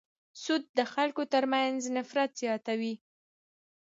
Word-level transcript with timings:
سود 0.43 0.63
د 0.77 0.79
خلکو 0.93 1.23
تر 1.33 1.43
منځ 1.53 1.79
نفرت 1.97 2.31
زیاتوي. 2.41 2.93